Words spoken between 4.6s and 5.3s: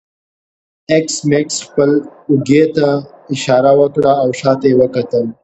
یې وکتل